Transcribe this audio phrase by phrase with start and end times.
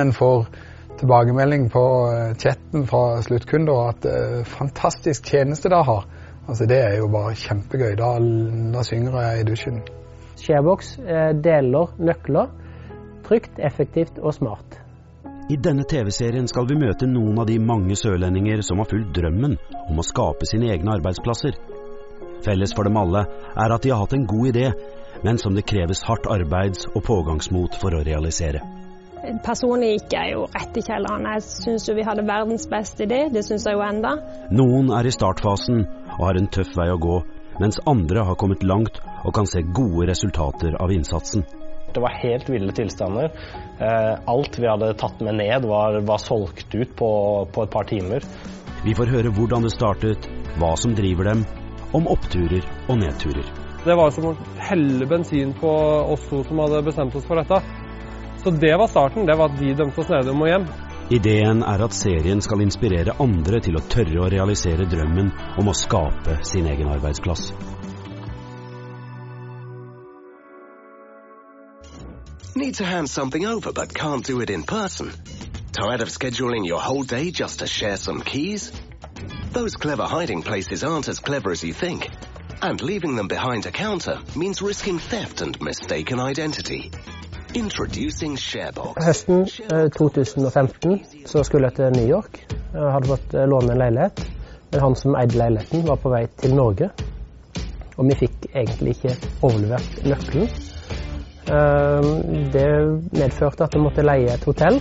[0.00, 0.46] En får
[1.00, 6.04] tilbakemelding på eh, chatten fra sluttkunder at uh, fantastisk tjeneste de har.
[6.48, 7.94] Altså Det er jo bare kjempegøy.
[8.00, 8.10] Da,
[8.74, 9.80] da synger jeg i dusjen.
[10.40, 12.52] Sharebox eh, deler nøkler
[13.26, 14.78] trygt, effektivt og smart.
[15.50, 19.56] I denne TV-serien skal vi møte noen av de mange sørlendinger som har fulgt drømmen
[19.90, 21.58] om å skape sine egne arbeidsplasser.
[22.44, 23.24] Felles for dem alle
[23.54, 24.68] er at de har hatt en god idé,
[25.26, 28.62] men som det kreves hardt arbeids- og pågangsmot for å realisere.
[29.44, 31.26] Personlig ikke er jo rett i kjelleren.
[31.34, 34.14] Jeg syns jo vi hadde verdens beste idé, det syns jeg jo enda.
[34.54, 35.84] Noen er i startfasen
[36.16, 37.20] og har en tøff vei å gå,
[37.60, 41.44] mens andre har kommet langt og kan se gode resultater av innsatsen.
[41.90, 43.32] Det var helt ville tilstander.
[43.82, 47.10] Eh, alt vi hadde tatt med ned, var, var solgt ut på,
[47.52, 48.24] på, et par timer.
[48.84, 50.30] Vi får høre hvordan det startet,
[50.60, 51.42] hva som driver dem,
[51.92, 53.44] om oppturer og nedturer.
[53.84, 55.70] Det var som å helle bensin på
[56.14, 57.58] oss to som hadde bestemt oss for dette.
[58.44, 59.26] Så det var starten.
[59.26, 60.64] Det var at de dømte oss nede om å hjem.
[61.10, 65.74] Ideen er at serien skal inspirere andre til å tørre å realisere drømmen om å
[65.74, 67.50] skape sin egen arbeidsplass.
[72.54, 75.10] Need to hand something over but can't do it in person?
[75.72, 78.72] Tired of scheduling your whole day just to share some keys?
[79.52, 82.08] Those clever hiding places aren't as clever as you think.
[82.62, 86.90] And leaving them behind a counter means risking theft and mistaken identity.
[87.50, 89.40] Høsten
[89.96, 92.36] 2015 eh, så skulle jeg til New York.
[92.46, 94.20] Jeg hadde fått eh, låne en leilighet.
[94.70, 96.92] Men han som eide leiligheten, var på vei til Norge.
[97.96, 100.52] Og vi fikk egentlig ikke overlevert nøkkelen.
[101.50, 102.10] Eh,
[102.54, 102.68] det
[103.18, 104.78] medførte at jeg måtte leie et hotell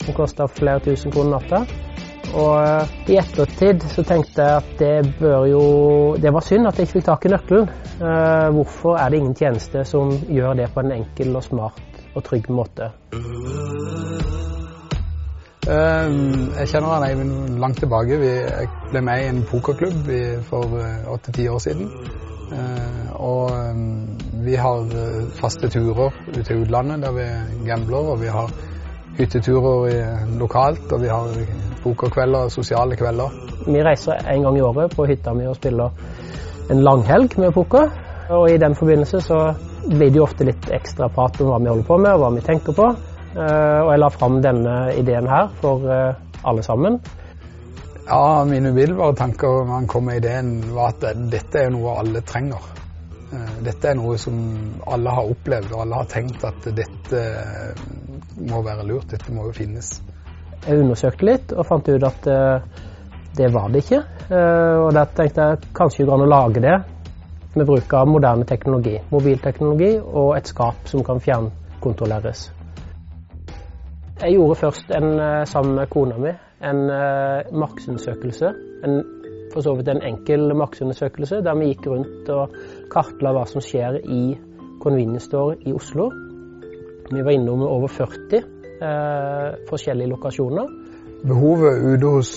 [0.00, 1.62] som kosta flere tusen kroner natta.
[2.30, 5.62] Og i ettertid så tenkte jeg at det bør jo
[6.22, 7.70] Det var synd at jeg ikke fikk tak i nøkkelen.
[8.54, 12.50] Hvorfor er det ingen tjeneste som gjør det på en enkel og smart og trygg
[12.50, 12.90] måte.
[15.70, 18.16] Ehm, jeg kjenner han Eivind langt tilbake.
[18.24, 20.08] Jeg ble med i en pokerklubb
[20.48, 21.90] for eh, åtte-ti år siden.
[22.50, 24.08] Eh, og ehm,
[24.46, 27.28] vi har eh, faste turer ut til utlandet der vi
[27.68, 28.50] gambler, og vi har
[29.18, 31.28] hytteturer lokalt, og vi har
[31.84, 33.36] pokerkvelder og sosiale kvelder.
[33.66, 35.90] Vi reiser en gang i året på hytta mi og spiller
[36.70, 37.90] en langhelg med poker.
[38.30, 39.54] Og i den forbindelse så
[39.86, 42.34] blir det jo ofte litt ekstra prat om hva vi holder på med og hva
[42.36, 42.90] vi tenker på.
[43.30, 46.98] Eh, og jeg la fram denne ideen her for eh, alle sammen.
[48.08, 52.24] Ja, mine umiddelbare tanker når man kom med ideen, var at dette er noe alle
[52.26, 52.66] trenger.
[53.30, 54.36] Eh, dette er noe som
[54.90, 57.24] alle har opplevd, og alle har tenkt at dette
[58.50, 59.12] må være lurt.
[59.14, 59.98] Dette må jo finnes.
[60.66, 62.26] Jeg undersøkte litt og fant ut at
[63.38, 64.00] det var det ikke.
[64.28, 66.74] Og da tenkte jeg kanskje det går an å lage det
[67.54, 72.50] med bruk av moderne teknologi, mobilteknologi og et skap som kan fjernkontrolleres.
[74.20, 78.52] Jeg gjorde først en, eh, sammen med kona mi en uh, markedsundersøkelse.
[78.84, 79.04] En,
[79.52, 82.52] for så vidt en enkel markedsundersøkelse der vi gikk rundt og
[82.92, 84.20] kartla hva som skjer i
[84.82, 86.10] Convenience Store i Oslo.
[87.10, 88.44] Vi var innom over 40 uh,
[88.90, 90.68] eh, forskjellige lokasjoner.
[91.20, 92.30] Behovet ute hos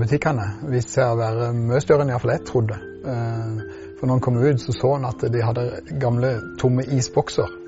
[0.00, 2.78] butikkene viste seg å være mye større enn iallfall jeg trodde.
[3.04, 5.66] Uh, for når han kom ut, så så han at de hadde
[6.00, 7.58] gamle, tomme isbokser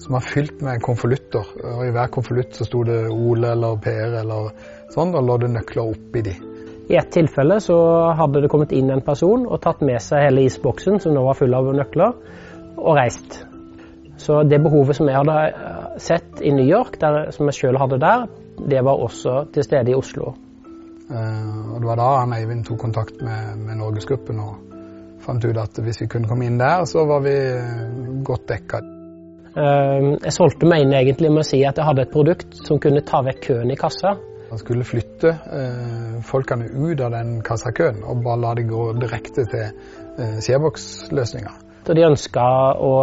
[0.00, 1.44] som var fylt med konvolutter.
[1.74, 4.54] Og I hver konvolutt så sto det Ole eller Per eller
[4.94, 6.36] sånn, og lå det nøkler oppi de.
[6.90, 7.76] I ett tilfelle så
[8.18, 11.38] hadde det kommet inn en person og tatt med seg hele isboksen, som nå var
[11.38, 12.16] full av nøkler,
[12.80, 13.42] og reist.
[14.20, 17.78] Så det behovet som jeg hadde eh, sett i New York, der, som jeg sjøl
[17.80, 18.26] hadde der,
[18.60, 20.34] det var også til stede i Oslo.
[21.10, 24.69] Uh, og Det var da han Eivind tok kontakt med, med Norgesgruppen og
[25.30, 27.76] fant ut at hvis vi kunne komme inn der, så var vi eh,
[28.26, 28.80] godt dekka.
[29.58, 32.78] Ehm, jeg solgte meg inn egentlig med å si at jeg hadde et produkt som
[32.82, 34.14] kunne ta vekk køen i kassa.
[34.50, 39.46] Man skulle flytte eh, folkene ut av den kassakøen og bare la de gå direkte
[39.50, 41.54] til eh, Sharebox-løsninga.
[41.90, 42.46] De ønska
[42.78, 42.94] å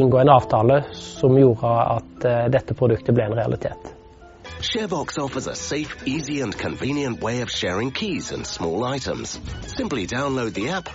[0.00, 3.96] inngå en avtale som gjorde at eh, dette produktet ble en realitet.
[4.60, 9.40] ShareBox offers a safe, easy and convenient way of sharing keys and small items.
[9.66, 10.88] Simply download the app,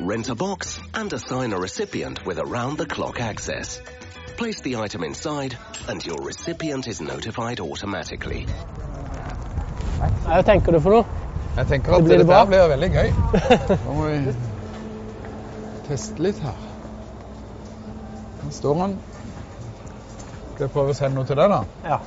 [0.00, 3.80] rent a box, and assign a recipient with around-the-clock access.
[4.36, 5.56] Place the item inside,
[5.88, 8.46] and your recipient is notified automatically.
[10.24, 11.04] Hva tenker du for noe?
[11.54, 13.12] Jeg tenker at det dette blir, blir veldig gøy.
[13.84, 14.34] Nå må vi
[15.86, 16.58] teste litt her.
[18.42, 18.96] Her står han.
[20.54, 21.60] Skal jeg prøve å sende noe til deg, da?
[21.86, 22.00] Ja.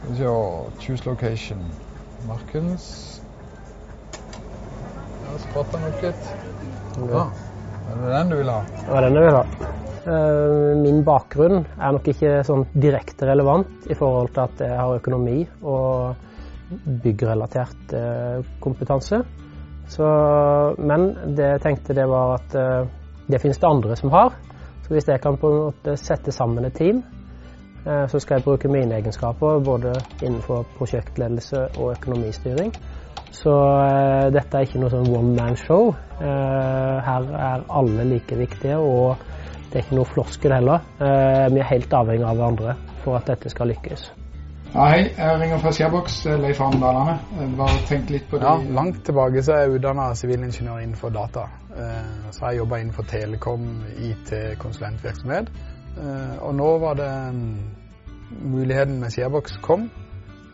[0.00, 0.34] Skal vi se
[0.82, 1.62] Choose location.
[2.26, 2.90] Markens.
[5.22, 6.55] Ja, spratt han opp litt.
[6.96, 7.26] Ja.
[7.86, 8.60] Er det den du vil ha?
[8.66, 9.44] Det var den jeg vil ha.
[10.82, 15.40] Min bakgrunn er nok ikke sånn direkte relevant i forhold til at jeg har økonomi
[15.66, 16.14] og
[17.02, 17.94] byggrelatert
[18.62, 19.20] kompetanse.
[19.90, 20.06] Så,
[20.78, 21.08] men
[21.38, 22.56] det jeg tenkte det var at
[23.26, 24.34] det finnes det andre som har.
[24.86, 27.02] Så hvis jeg kan på en måte sette sammen et team,
[27.86, 32.72] så skal jeg bruke mine egenskaper både innenfor prosjektledelse og økonomistyring
[33.36, 35.90] så uh, dette er ikke noe sånn one man show.
[36.20, 39.16] Uh, her er alle like viktige, og
[39.70, 40.84] det er ikke noe floskel heller.
[41.52, 44.06] Vi er helt avhengig av hverandre for at dette skal lykkes.
[44.70, 47.16] Ja, hei, jeg ringer fra Sharebox, Leif Arne Dalane.
[47.58, 48.46] Bare tenk litt på det.
[48.46, 51.46] Ja, langt tilbake så er jeg utdanna sivilingeniør innenfor data.
[52.30, 53.66] Så har jeg jobba innenfor Telekom,
[54.08, 55.50] IT, konsulentvirksomhet.
[55.96, 57.52] Og nå var det mm,
[58.52, 59.86] muligheten med Sharebox kom,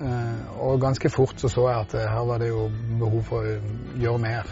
[0.02, 2.66] Eh, og ganske fort så så jeg at eh, her var det jo
[2.98, 4.48] behov for å gjøre mer.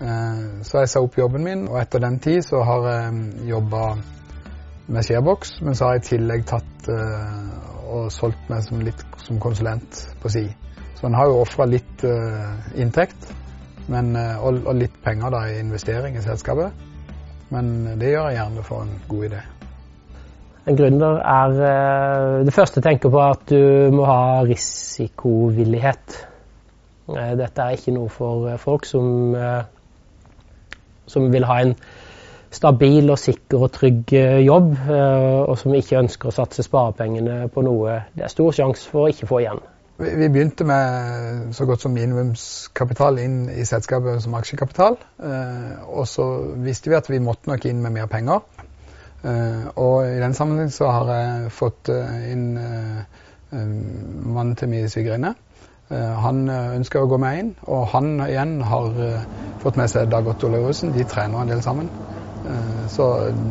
[0.00, 3.82] Eh, så jeg sa opp jobben min, og etter den tid så har jeg jobba
[4.86, 9.38] med Sharebox, men så har jeg i tillegg tatt og solgt meg som litt som
[9.42, 10.46] konsulent på si.
[10.98, 12.02] Så en har jo ofra litt
[12.74, 13.28] inntekt
[13.86, 16.74] men, og litt penger da i investering i selskapet.
[17.54, 19.46] Men det gjør jeg gjerne for en god idé.
[20.68, 26.18] En gründer er eh, Det første jeg tenker på, er at du må ha risikovillighet.
[27.14, 29.34] Eh, dette er ikke noe for eh, folk som,
[31.08, 31.74] som vil ha en
[32.50, 34.12] stabil og sikker og trygg
[34.42, 39.06] jobb, og som ikke ønsker å satse sparepengene på noe det er stor sjanse for
[39.06, 39.60] å ikke få igjen.
[40.00, 44.96] Vi begynte med så godt som minimumskapital inn i selskapet som aksjekapital.
[45.92, 46.26] Og så
[46.64, 48.42] visste vi at vi måtte nok inn med mer penger.
[49.22, 53.02] Eh, og i den sammenheng så har jeg fått eh, inn eh,
[53.52, 55.34] mannen til min svigerinne.
[55.90, 58.92] Han ønsker å gå med inn, og han igjen har
[59.58, 60.92] fått med seg Dag Otto Lauritzen.
[60.94, 61.90] De trener en del sammen.
[62.94, 63.08] Så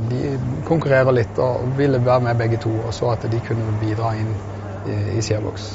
[0.08, 0.38] de
[0.70, 4.32] konkurrerer litt og ville være med begge to, og så at de kunne bidra inn
[4.88, 5.74] i Sharebox.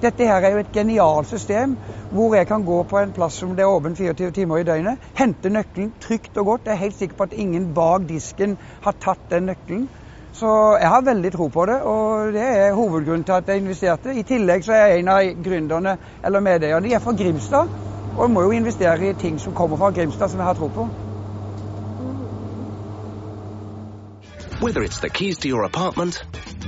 [0.00, 1.76] Dette her er jo et genialt system
[2.10, 5.02] hvor jeg kan gå på en plass som det er åpen 24 timer i døgnet,
[5.18, 6.66] hente nøkkelen trygt og godt.
[6.66, 9.88] Jeg er helt sikker på at ingen bak disken har tatt den nøkkelen.
[10.32, 10.48] Så
[10.80, 14.14] jeg har veldig tro på det, og det er hovedgrunnen til at jeg investerte.
[14.14, 16.86] I tillegg så er jeg en av gründerne eller medeierne.
[16.86, 17.68] De er fra Grimstad,
[18.16, 20.68] og jeg må jo investere i ting som kommer fra Grimstad, som jeg har tro
[20.68, 20.88] på.
[24.62, 26.24] Whether it's the keys to your apartment,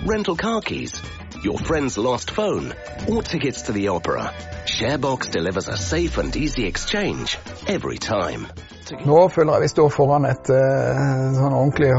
[0.08, 2.72] rental car keys, your friend's lost phone,
[3.08, 4.32] or tickets to the opera,
[4.64, 7.36] Sharebox delivers a safe and easy exchange
[7.66, 8.46] every time.
[9.06, 11.90] Nå føler jeg vi står foran et uh, sånn ordentlig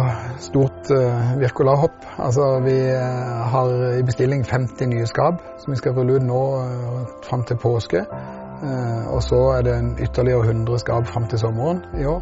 [0.43, 2.05] stort uh, Wirkola-hopp.
[2.21, 6.41] Altså, vi uh, har i bestilling 50 nye skap som vi skal rulle ut nå
[6.59, 8.05] uh, fram til påske.
[8.63, 12.21] og så er det en ytterligere 100 skap fram til sommeren i år.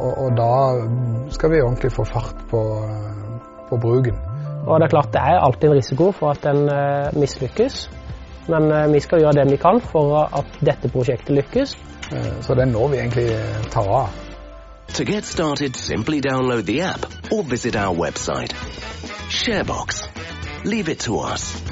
[0.00, 2.62] Og, og, da skal vi ordentlig få fart på,
[3.68, 4.18] på bruken.
[4.66, 7.90] Og det er klart det er alltid en risiko for at den uh, mislykkes.
[8.48, 11.76] Men uh, vi skal gjøre det vi kan for at dette prosjektet lykkes.
[12.12, 13.28] Uh, så det er nå vi egentlig
[13.74, 14.22] tar av.
[14.92, 18.52] To get started, simply download the app or visit our website.
[19.30, 20.08] Sharebox.
[20.64, 21.71] Leave it to us.